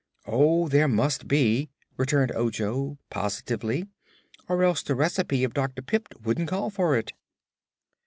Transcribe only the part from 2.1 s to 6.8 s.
Ojo, positively; "or else the recipe of Dr. Pipt wouldn't call